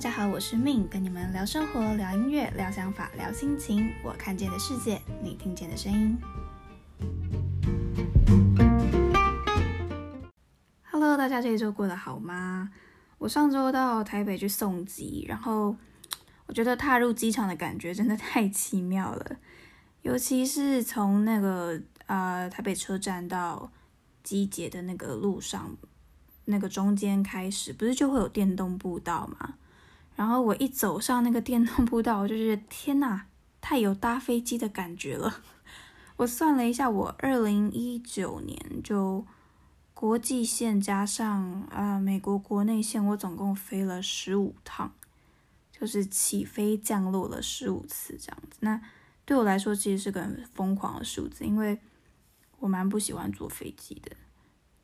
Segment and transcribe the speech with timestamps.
[0.00, 3.92] 大家好，我是 Min，跟你们聊生活、聊音乐、聊想法、聊心情。
[4.02, 6.16] 我看见的世界，你听见的声音。
[10.90, 12.70] Hello，大家这一周过得好吗？
[13.18, 15.76] 我上周到台北去送机，然后
[16.46, 19.36] 我觉得踏入机场的感觉真的太奇妙了，
[20.00, 23.70] 尤其是从那个呃台北车站到
[24.22, 25.76] 机捷的那个路上，
[26.46, 29.56] 那个中间开始不是就会有电动步道吗？
[30.20, 33.24] 然后我一走上那个电动步道，我就觉得天哪，
[33.58, 35.40] 太有搭飞机的感觉了。
[36.16, 39.24] 我算了一下，我二零一九年就
[39.94, 44.92] 国际线加上啊美国国内线，我总共飞了十五趟，
[45.72, 48.58] 就是起飞降落了十五次这样子。
[48.60, 48.78] 那
[49.24, 51.78] 对我来说其实是个很疯狂的数字，因为
[52.58, 54.14] 我蛮不喜欢坐飞机的，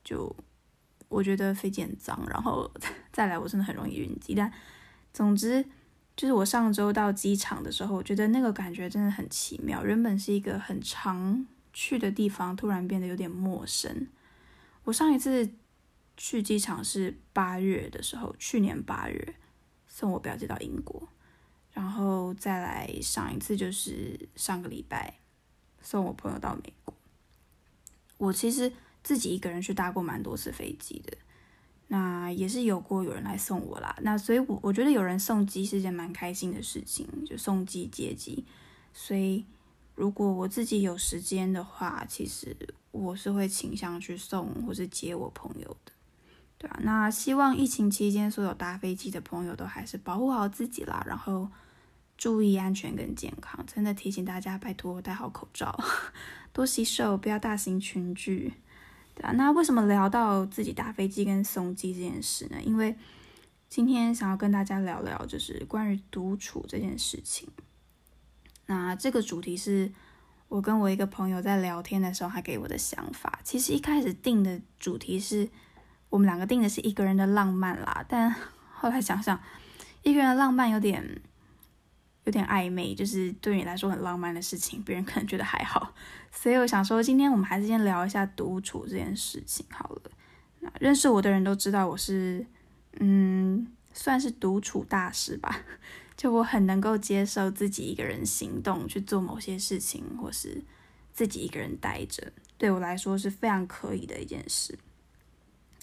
[0.03, 0.35] 就
[1.11, 2.71] 我觉得飞机很脏，然后
[3.13, 4.51] 再来我真的很容易晕机，但。
[5.17, 5.65] 总之，
[6.15, 9.83] 就是我上周到机场的时候，我觉得那个感觉真的很奇妙。
[9.83, 14.09] 原本是一个很常去的地方，突然变得有点陌生。
[14.85, 15.49] 我上一次
[16.19, 19.35] 去机场是八月的时候，去年八月
[19.89, 21.09] 送我表姐到英国，
[21.73, 25.15] 然后再来上一次就是上个礼拜
[25.81, 26.93] 送我朋友到美国。
[28.19, 28.71] 我其实
[29.03, 31.17] 自己一个人去搭过蛮多次飞机的。
[31.89, 38.45] 那也是有过有人来送我啦，那所以，我我觉得有人送机是件蛮开心的事情，就送机接机。
[38.93, 39.45] 所以，
[39.95, 42.57] 如果我自己有时间的话，其实
[42.91, 45.93] 我是会倾向去送或是接我朋友的，
[46.59, 46.81] 对啊。
[46.83, 51.49] 那希望疫情期间所有搭飞机的朋友都还是保护好自己啦，然后
[52.19, 53.65] 注意安全跟健康。
[53.65, 55.79] 真的提醒大家，拜托戴好口罩，
[56.53, 58.55] 多洗手，不要大型群聚。
[59.35, 62.57] 那为什么聊到自己搭飞机跟送机这件事呢？
[62.63, 62.97] 因为
[63.69, 67.49] 今天想要跟大家聊聊，就是关于独处这件事情。
[68.67, 69.93] 那这个主题是
[70.49, 73.41] 我跟我一个朋友在聊天的时候，他给我的想法。
[73.43, 75.49] 其实一开始定的主题是
[76.09, 78.35] 我们两个定的是一个人的浪漫啦，但
[78.73, 79.41] 后来想想，
[80.03, 81.21] 一个人的浪漫有点。
[82.27, 85.95] 有点暧昧，就是对你来说很浪漫的事情，别人可能觉得还好，
[86.31, 90.11] 所以我想说，今天我们还是先聊一下独处这件事情好了。
[90.59, 92.45] 那认识我的人都知道我是，
[92.99, 95.57] 嗯，算是独处大师吧，
[96.17, 100.65] 就我很能够接受自己一个人行动去做某些事情，或是
[101.13, 104.77] 自己一个人待着，对我来说是非常可以的一件事。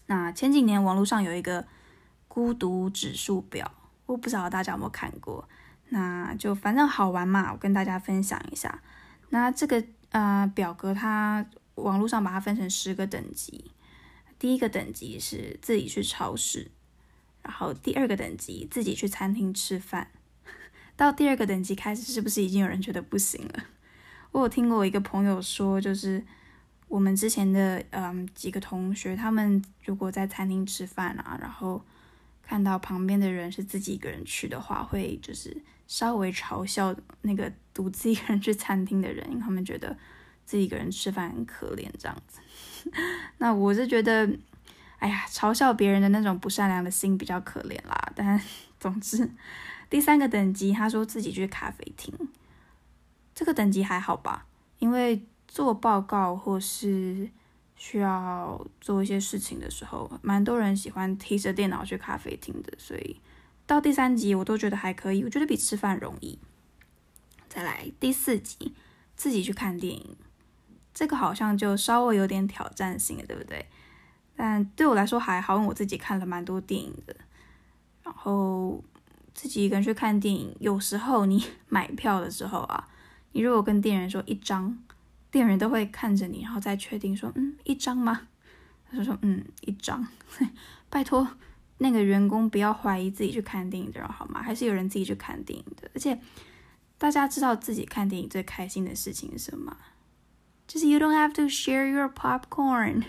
[0.08, 1.66] 那前几年网络上有一个
[2.28, 3.72] 孤独指数表，
[4.06, 5.48] 我不知道大家有没有看过。
[5.94, 8.81] 那就反正好玩嘛，我跟大家分享一下。
[9.30, 11.46] 那这个呃表格，它
[11.76, 13.70] 网络上把它分成十个等级。
[14.40, 16.72] 第一个等级是自己去超市，
[17.44, 20.08] 然后第二个等级自己去餐厅吃饭。
[20.98, 23.66] 到第二个等级开始，是不是已经有人觉得不行了？
[24.32, 26.26] 我有听过我一个朋友说，就是
[26.88, 31.86] 我们之前的嗯几个同学，他们如果在餐厅吃饭啊，然后
[32.42, 35.62] 看到旁边的人是自己一个人去的话，会就是。
[35.94, 39.96] 稍微嘲笑那个独自一个人去餐厅的人，因为他们觉得
[40.44, 42.40] 自己一个人吃饭很可怜这样子。
[43.38, 44.28] 那我是觉得，
[44.98, 48.12] 哎呀，嘲笑别人的那种不善良的心比较可怜啦。
[48.16, 48.42] 但
[48.80, 49.30] 总之，
[49.88, 52.12] 第三个等级，他说自己去咖啡厅，
[53.36, 54.48] 这个等级还好吧？
[54.80, 57.30] 因为做报告或是
[57.76, 63.18] 需要做一些事情的时候，蛮多人喜欢提着电脑去咖啡厅的，所以。
[63.66, 66.38] 到第三集我都觉得还可以，我觉得比吃饭容易。
[67.47, 68.74] 再来第四集，
[69.16, 70.16] 自己去看电影，
[70.94, 73.66] 这个好像就稍微有点挑战性了，对不对？
[74.35, 77.16] 但对我来说还好，因为我自己看了蛮多电影的。
[78.03, 78.84] 然后
[79.34, 82.90] 自己一个人去看电影，有时候你 买票的时候啊，
[83.31, 84.78] 你如果跟店员说一张，
[85.31, 88.28] 店员都会看着你，然后再确定说，嗯，一张吗？
[88.91, 90.05] 他说，嗯，一张，
[90.90, 91.28] 拜托。
[91.84, 94.41] 那个员工不要怀疑自己去看电影的人好吗？
[94.41, 95.91] 还是有人自己去看电影的。
[95.94, 96.18] 而且
[96.97, 99.76] 大家知道自己看电影最开心的事情是什么？
[100.66, 103.03] 就是 you don't have to share your popcorn，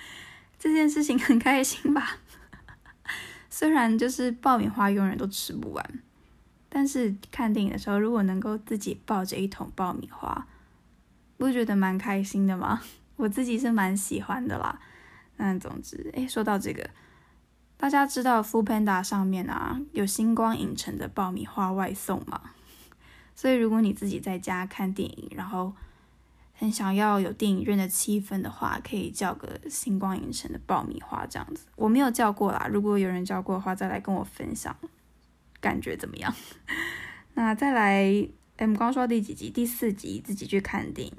[0.58, 2.16] 这件事情很开心吧？
[3.50, 6.02] 虽然就是爆米花永远都吃不完，
[6.70, 10.46] 但是看电影的时候如果能够自己抱着一桶爆米花，
[11.36, 12.80] 不觉得蛮开心的吗？
[13.16, 14.80] 我自己是蛮喜欢的啦。
[15.36, 16.88] 那总之，诶，说到这个。
[17.84, 22.40] 大家知道 f o o Panda 上面啊有星光影城的爆米花外送吗？
[23.36, 25.70] 所以如果你自己在家看电影，然后
[26.54, 31.66] 很想要有电影院的气氛的话，可以叫个星光影城的爆米花这样子。
[31.76, 34.74] 我没有叫过啦，如果有人叫过的话，再来跟我分享，
[35.60, 36.34] 感觉怎么样？
[37.36, 38.26] 那再来，
[38.60, 39.50] 我们刚说到第几集？
[39.50, 41.14] 第四集自己去看电影，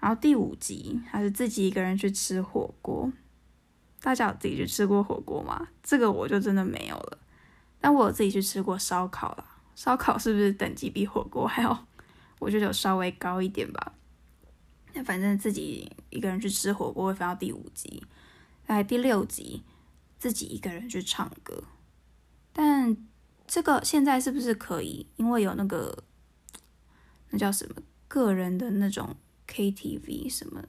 [0.00, 3.12] 然后第五集还是自己一个人去吃火锅。
[4.02, 5.68] 大家有自己去吃过火锅吗？
[5.82, 7.18] 这个我就真的没有了。
[7.80, 9.44] 但我有自己去吃过烧烤啦，
[9.74, 11.86] 烧烤是不是等级比火锅还要？
[12.38, 13.94] 我觉得有稍微高一点吧。
[14.92, 18.02] 那反正自己一个人去吃火锅会翻到第五集，
[18.66, 19.62] 来第六集
[20.18, 21.62] 自己一个人去唱歌。
[22.52, 22.96] 但
[23.46, 25.06] 这个现在是不是可以？
[25.16, 26.04] 因为有那个
[27.30, 27.76] 那叫什么
[28.08, 29.16] 个人的那种
[29.48, 30.62] KTV 什么，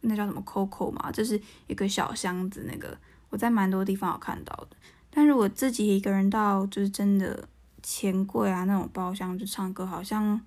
[0.00, 2.96] 那叫什么 Coco 嘛，就是一个小箱子那个，
[3.28, 4.76] 我在蛮多地方有看到的。
[5.10, 7.48] 但如果自己一个人到就是真的
[7.82, 10.40] 钱柜啊那种包厢去唱歌，好像，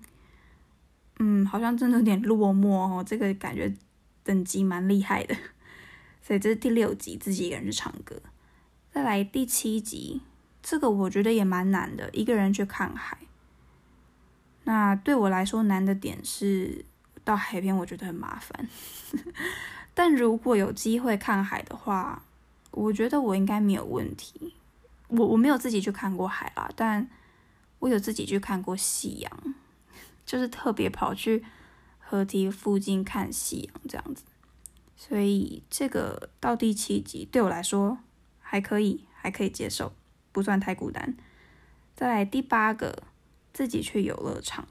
[1.18, 3.04] 嗯，好像真的有点落寞哦。
[3.06, 3.72] 这个感觉
[4.22, 5.36] 等级蛮厉害的，
[6.22, 8.16] 所以这是第六集自己一个人去唱歌。
[8.90, 10.22] 再来第七集，
[10.62, 13.18] 这个我觉得也蛮难的，一个人去看海。
[14.64, 16.86] 那对我来说难的点是
[17.24, 18.68] 到海边，我觉得很麻烦。
[19.94, 22.22] 但如果有机会看海的话，
[22.70, 24.54] 我觉得我应该没有问题。
[25.08, 27.08] 我我没有自己去看过海啦，但
[27.78, 29.54] 我有自己去看过夕阳，
[30.26, 31.44] 就是特别跑去
[31.98, 34.24] 河堤附近看夕阳这样子。
[34.96, 37.98] 所以这个到第七集对我来说
[38.40, 39.92] 还可以，还可以接受，
[40.32, 41.16] 不算太孤单。
[41.94, 43.04] 再来第八个，
[43.52, 44.66] 自己去游乐场。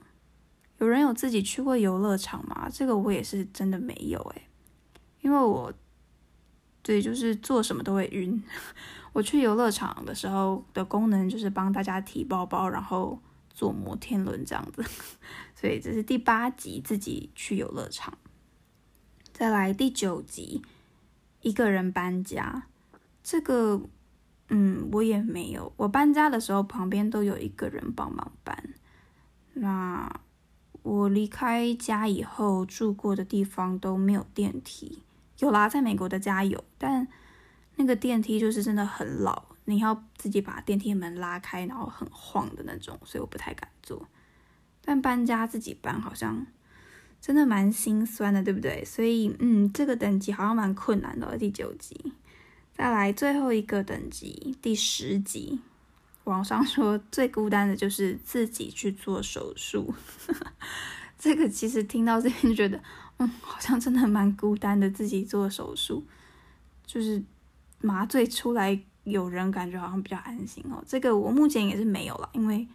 [0.78, 2.68] 有人有自己去过游乐场吗？
[2.72, 4.48] 这个我也是真的没有诶，
[5.20, 5.72] 因为我。
[6.86, 8.42] 对，就是做什么都会晕。
[9.14, 13.18] 我去游乐场的时候的功能就是帮大家提包包，然后
[13.48, 14.84] 坐摩天轮这样子。
[15.56, 18.18] 所以这是第八集自己去游乐场。
[19.32, 20.60] 再来第九集，
[21.40, 22.66] 一个人搬家。
[23.22, 23.80] 这个，
[24.50, 25.72] 嗯，我也没有。
[25.78, 28.74] 我搬家的时候旁边都有一个人帮忙搬。
[29.54, 30.20] 那
[30.84, 35.00] 我离开家以后住过的地方都没有电梯。
[35.38, 37.08] 有啦，在美国的家有，但
[37.76, 44.06] 那个电梯就是真的很老，你要自己把电梯门拉开，然后很晃的那种，所以我不太敢坐。
[44.84, 46.46] 但搬家自己搬好像
[47.18, 48.84] 真的蛮心酸的，对不对？
[48.84, 51.38] 所以，嗯，这个等级好像蛮困难的。
[51.38, 52.12] 第九集，
[52.74, 55.60] 再来最后一个等级，第十集，
[56.24, 59.94] 网上说最孤单的就是自己去做手术。
[61.18, 62.80] 这个其实听到这边觉得。
[63.18, 66.04] 嗯，好像真的蛮孤单的，自己做手术，
[66.84, 67.22] 就是
[67.80, 70.82] 麻醉出来有人，感觉好像比较安心哦。
[70.84, 72.66] 这个我目前也是没有了，因为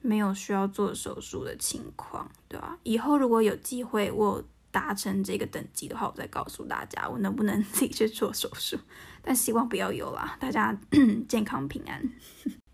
[0.00, 2.78] 没有需要做手术的情况，对吧？
[2.84, 8.78] 以后如果有机会我达成这个等级的话，我再告诉大家我能不能 自己去做手术，
[9.20, 10.74] 但希望不要有啦，大家
[11.28, 12.02] 健康平安。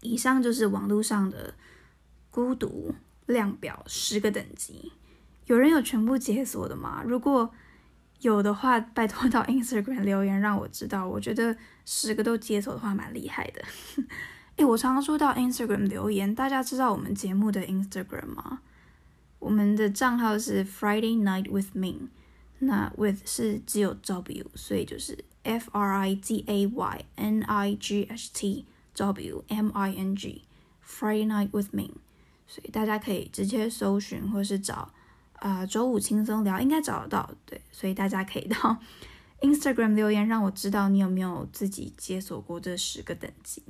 [0.03, 1.55] 以上就是网络上的
[2.31, 2.95] 孤独
[3.25, 4.93] 量表十个等级。
[5.47, 7.03] 有人有全部解锁的吗？
[7.05, 7.51] 如果
[8.21, 11.09] 有的话，拜托到 Instagram 留言让我知道。
[11.09, 13.65] 我觉得十个都解锁的话，蛮厉害的。
[14.57, 18.61] 诶，我常常说到 Instagram 留言，大家知道我们节目的 Instagram 吗？
[19.39, 22.09] 我们的账号是 Friday Night with Me，
[22.61, 29.45] 那 with 是只有 W，所以就是 F R I G A Y N I G H T W
[29.49, 31.91] M I N G，Friday Night with Me，
[32.47, 34.93] 所以大家可以直接搜寻或是找。
[35.35, 38.79] 啊，周五轻松聊应该找得到，对，所以大家可以到
[39.43, 43.65] Instagram 留言，让我知道你有没有自己解锁过这十个等级。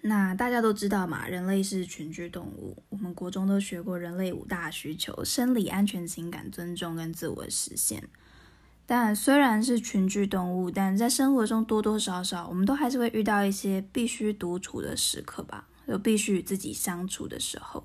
[0.00, 8.08] 那大家都知道嘛，人类是群居动物，我们国中都学过人类五大需求：生理、安全、情感、尊重跟自我实现。
[8.86, 17.84] 但虽然是群居动物，但在生活中多多少少，我们都还是会遇到一些必须独处的时刻吧，就必须与自己相处的时候。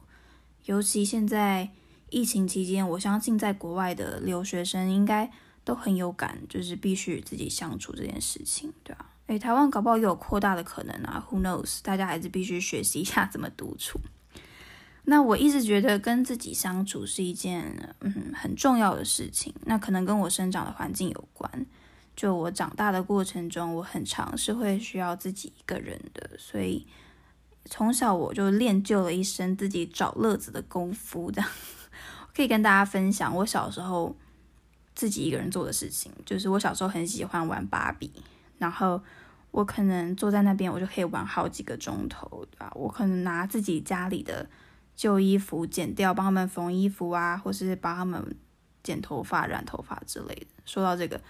[0.66, 1.70] 尤其现在
[2.10, 5.32] 疫情期间，我相信在国外的留学生应该
[5.64, 9.14] 都很有感，就是必须与自己相处这件事情，对吧？
[9.28, 11.80] 诶，台湾搞不好也有扩大的可能啊，Who knows？
[11.82, 14.00] 大家还是必须学习一下怎么独处。
[15.10, 19.52] 那我一直觉得跟自己相处是一件嗯很重要的事情。
[19.66, 21.66] 那可能跟我生长的环境有关。
[22.16, 26.86] 就我长大的过程中，我很常是会需要自己一个人的，所以
[27.66, 31.32] 从小我就练就了一身自己找乐子的功夫。
[31.32, 31.50] 这样
[32.36, 34.16] 可以跟大家分享我小时候
[34.94, 38.12] 自己一个人做的事情，就是我小时候很喜欢玩芭比，
[38.60, 39.02] 然后
[39.50, 42.72] 我可能坐在那边，我就可以玩好几个钟头，对吧？
[42.76, 44.48] 我可能拿自己家里的。
[45.00, 48.22] 旧衣服剪掉，帮他们缝衣服啊，或是帮他们
[48.84, 50.48] 剪头发、染头发之类的。
[50.66, 51.22] 说到这个，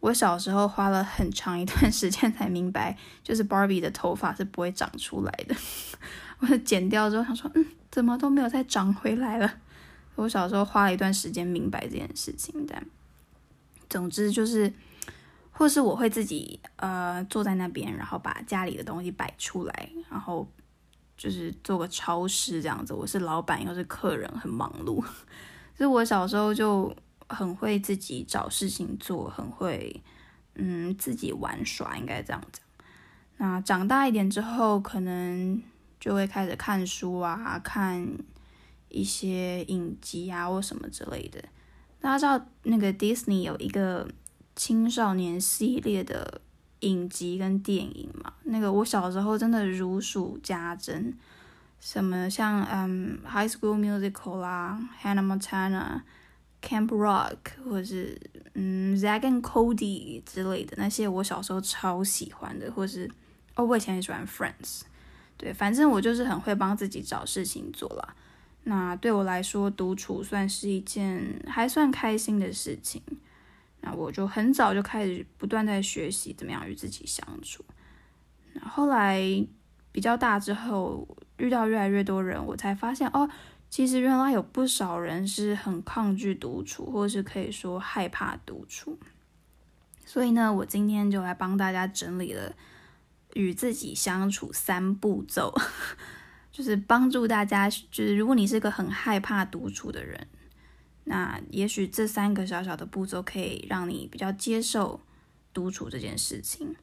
[0.00, 5.54] 我小时候花了很长一段时间才明白， 就是 Barbie 的头发是不会长出来的。
[6.40, 9.54] 我剪掉之后想说，嗯，怎么都没有再长回来了。
[10.16, 12.84] 我小时候花了一段时间明白这件事情，但
[13.88, 14.72] 总之就是，
[15.52, 20.44] 或是我会自己呃坐在那边，然后把家里的东西摆出来，然后
[21.16, 22.92] 就是做个超市这样子。
[22.92, 25.04] 我是老板又是客人，很忙碌。
[25.76, 26.94] 所以我小时候就。
[27.28, 30.02] 很会自己找事情做，很会，
[30.54, 32.62] 嗯，自己玩耍，应该这样讲。
[33.38, 35.62] 那长大一点之后，可能
[35.98, 38.06] 就会开始看书啊，看
[38.90, 41.42] 一些影集啊或什么之类的。
[42.02, 44.06] 大家知道那个 Disney 有一个
[44.54, 46.42] 青少年系列的
[46.82, 48.32] 影集跟电影嘛？
[48.44, 51.12] 那个我小时候真的如数家珍，
[51.80, 56.02] 什么像嗯 High School Musical 啦，Hannah Montana。
[56.64, 58.16] Camp Rock 或者是
[58.54, 63.10] 嗯 Zack and Cody 之类的那些，我小时候超喜欢的，或是
[63.56, 64.82] 哦，我以前很喜欢 Friends，
[65.36, 68.14] 对，反正我就是很会帮自己找事情做啦。
[68.62, 73.02] 那对我来说，独处算是一件还算开心的事情。
[73.82, 77.62] 那我就很早就开始不断在学习怎么样与自己相处。
[78.54, 79.20] 那后来
[79.92, 83.28] 比较大之后，遇到越来越多人，我才发现哦。
[83.68, 88.98] 其实原来有不少人是很抗拒独处，或是可以说害怕独处。
[90.04, 92.54] 所以呢，我今天就来帮大家整理了
[93.32, 95.54] 与自己相处三步骤，
[96.52, 100.28] 就是帮助大家，就是如果你是个很害怕独处的人，
[101.04, 105.00] 那也许这三个小小的步骤可以让你比较接受
[105.52, 106.74] 独处这件事情。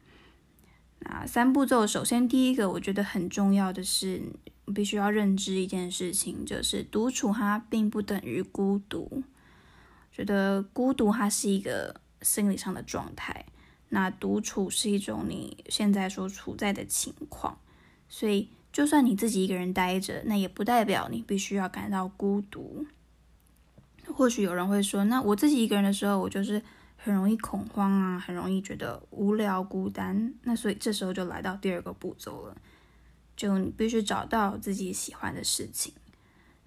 [1.00, 4.22] 那三步骤，首先第一个，我觉得很重要的是。
[4.72, 9.24] 必须要认知一件事情，就是独处它并不等于孤独。
[10.12, 13.46] 觉得孤独它是一个心理上的状态，
[13.88, 17.58] 那独处是一种你现在所处在的情况。
[18.08, 22.86] 所以，就算你自己一个人待着，那也不代表你必须要感到孤独。
[24.12, 26.62] 或许有人会说，那我自己一个人的时候，我就是
[26.96, 30.34] 很容易恐慌啊，很容易觉得无聊、孤单。
[30.42, 32.56] 那所以这时候就来到第二个步骤了。
[33.36, 35.94] 就你必须找到自己喜欢的事情，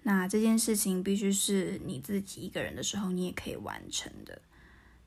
[0.02, 4.42] 那这件事情必须是你自己一个人的时候，你也可以完成的。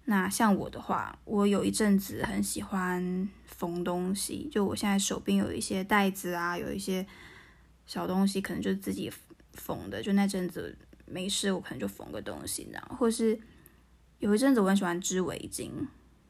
[0.06, 7.06] 那像我的话，我有一阵子很喜欢缝东西，就我现在手边有一些袋子啊，有一些
[7.86, 9.12] 小东西，可能就是自己
[9.52, 10.02] 缝的。
[10.02, 10.78] 就那阵子
[11.08, 13.40] 没事，我可能就缝个东西，然后或是
[14.20, 15.72] 有一阵子我很喜欢织围巾。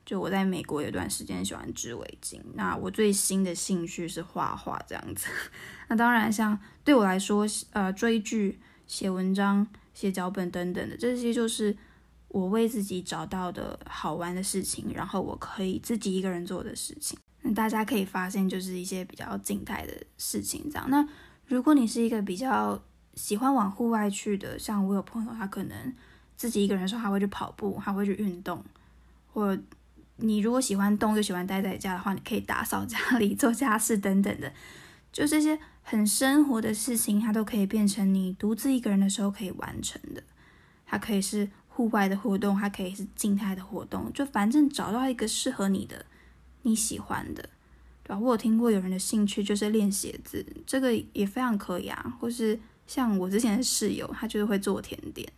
[0.05, 5.27] 就我在美国有段时间喜欢织围巾，那我最新的兴趣是画画这样子。
[5.89, 11.75] 那当然，像对我来说，呃，追剧、写文章、写脚本等等的这些，就是
[12.29, 17.19] 我为自己找到的好玩的事情，然后我可以自己一个人做的事情。
[17.41, 20.89] 那大家可以发现，就是一些比较静态的事情这样。
[20.89, 21.05] 那
[21.47, 22.81] 如果你是一个比较
[23.17, 25.93] 喜欢往户外去的，像我有朋友，他可能
[26.37, 28.63] 自己一个人的时候，他会去跑步，他会去运动，
[29.33, 29.57] 或
[30.17, 34.53] 你如果喜欢动又喜欢待在家的话，你可以打扫家里、 做家事等等的，
[35.11, 40.23] 就这些很生活的事情，它都可以变成你独自一个人的时候可以完成的。
[40.85, 46.05] 它可以是户外的活动，它可以是静态的活动，就反正找到一个适合你的、
[46.61, 47.49] 你喜欢的，
[48.03, 48.17] 对吧？
[48.17, 52.15] 我有听过有人的兴趣就是练写字，这个也非常可以啊。
[52.19, 52.57] 或是
[52.87, 55.31] 像我之前的室友，他就是会做甜点。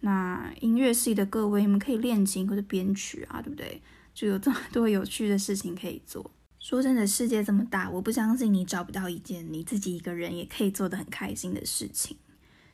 [0.00, 3.80] 那音乐系的各位，你们可以练琴或者编曲啊，对不对？
[4.14, 6.30] 就有这么多有趣的事情可以做。
[6.58, 12.16] 说真的，世界这么大，我不相信你找不到一件你自己一个人也可以做得很开心的事情。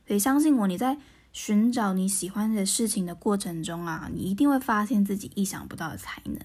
[0.06, 0.98] 所以相信我，你在
[1.32, 6.38] 寻找你喜欢的事情的过程中啊，你一定会发现自己意想不到的才能。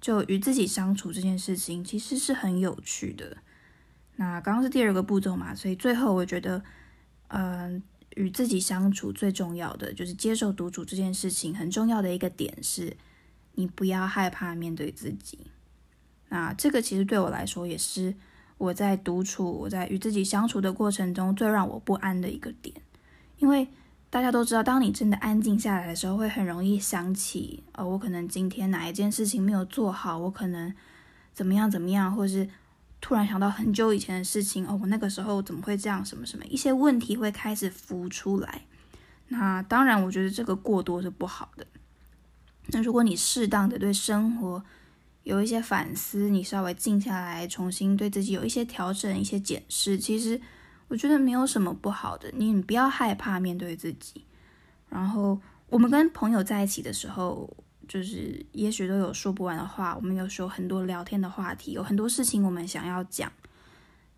[0.00, 3.36] 就与自己相处这件事情，其实是很有趣的。
[4.16, 6.64] 那刚刚是第二个步骤嘛，所以最后我觉得，
[7.32, 7.82] 嗯，
[8.16, 11.54] 与自己相处最重要的就是接受独处这件事情。
[11.54, 12.96] 很重要的一个点是。
[13.54, 15.38] 你不要害怕面对自己，
[16.30, 18.14] 那这个其实对我来说也是
[18.56, 22.74] 我在独处、我在与自己相处的过程中最让我不安的一个点。
[23.40, 23.68] 因为
[24.08, 30.72] 大家都知道，当你真的安静下来的时候，会很容易想起，呃，我可能今天哪一件事情没有做好，我可能
[31.34, 32.48] 怎么样怎么样，或是
[33.02, 38.62] 突然想到很久以前的事情，哦，我那个时候怎么会这样，什么什么，一些问题会开始浮出来。
[39.28, 41.66] 那当然，我觉得这个过多是不好的。
[42.68, 44.64] 那如果你适当的对生活
[45.24, 50.40] 有一些反思，你稍微静下来，重新对自己有一些调整、一些检视，其实
[50.86, 52.30] 我觉得没有什么不好的。
[52.36, 54.24] 你不要害怕面对自己。
[54.88, 57.56] 然后我们跟朋友在一起的时候，
[57.92, 63.30] 就是也许都有说不完的话，我们有时候很多聊天的话题，有很多事情我们想要讲。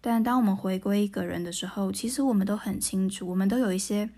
[0.00, 4.08] 但当我们回归一个人的时候，其实我们都很清楚，我们都有一些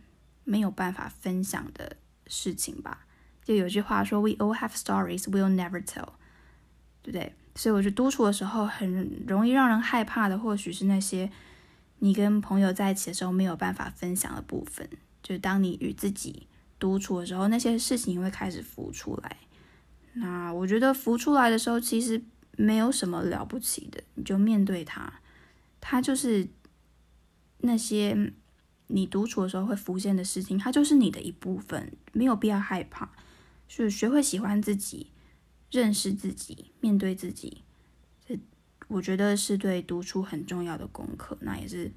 [0.45, 1.97] 没有办法分享的
[2.27, 3.07] 事情吧。
[3.45, 6.11] 就有句话说：“We all have stories we'll never tell。”
[7.03, 7.35] 对不对？
[7.55, 11.31] 所以我觉得独处的时候很容易让人害怕的，或许是那些
[12.01, 14.87] 你跟朋友在一起的时候没有办法分享的部分。
[15.23, 16.47] 就是当你与自己
[16.79, 19.39] 独处的时候，那些事情会开始浮出来。
[20.19, 22.23] 那我觉得浮出来的时候，其实
[22.57, 25.21] 没有什么了不起的，你就面对它。
[25.79, 26.49] 它就是
[27.59, 28.33] 那些
[28.87, 33.11] 你独处的时候会浮现的事情，它就是你的一部分，没有必要害怕。
[33.69, 35.11] 是学会喜欢自己，
[35.71, 37.63] 认识自己，面对自己，
[38.27, 38.39] 这
[38.89, 41.37] 我觉得是对独处很重要的功课。
[41.41, 41.93] 那也是，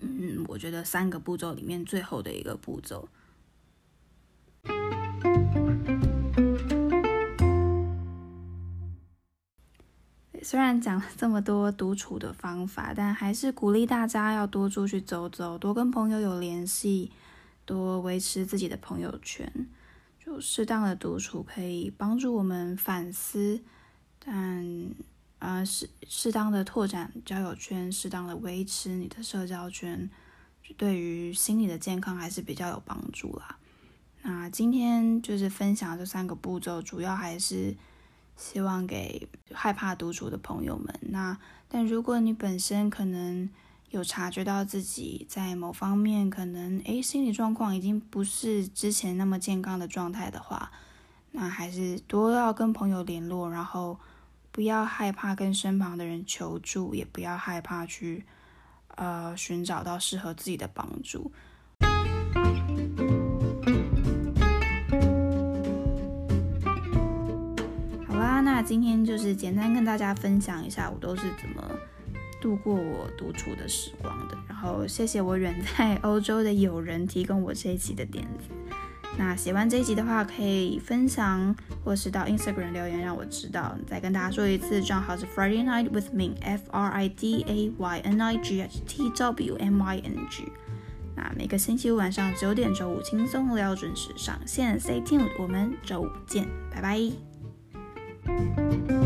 [0.00, 3.08] 嗯，我觉得三个步骤里面最后的一个步骤。
[10.46, 17.10] 虽然讲了这么多独处的方法，但还是鼓励大家要多出去走走，多跟朋友有联系，
[17.64, 19.52] 多维持自己的朋友圈。
[20.24, 23.60] 就适当的独处可以帮助我们反思，
[24.24, 24.64] 但
[25.40, 30.08] 呃适适当的拓展交友圈，适当的维持你的社交圈，
[30.76, 33.58] 对于心理的健康还是比较有帮助啦。
[34.22, 37.74] 那今天就是分享这三个步骤，主要还是。
[38.36, 40.98] 希望给害怕独处的朋友们。
[41.02, 41.36] 那
[41.68, 43.48] 但如果你本身可能
[43.90, 50.70] 有察觉到自己在某方面可能诶心理状况已经不是之前那么健康的状态的话，
[51.32, 53.98] 那还是多要跟朋友联络，然后
[54.52, 58.24] 不要害怕跟身旁的人求助，也不要害怕去
[58.96, 61.32] 呃寻找到适合自己的帮助。
[68.56, 71.62] 那今天就是简单跟大家分享一下我都是怎么
[72.40, 74.38] 度过我独处的时光的。
[74.48, 78.48] 然后谢谢我远在欧洲的友人提供我这一期的点子。
[79.18, 83.76] 那喜欢这一集的话，可以分享或是到 Instagram 留言让我知道。
[83.86, 89.56] 再跟大家说一次，账号是 Friday Night with Ming，F R I D A Y N I G H T W
[89.56, 90.50] M Y N G。
[91.14, 97.25] 那每个星期五晚上九点周五轻松聊准时上线，Stay tuned，我们周五见，拜拜。
[98.26, 99.05] Música